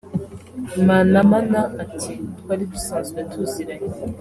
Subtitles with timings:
[0.87, 3.89] Manamana ati “Twari dusanzwe tuziranye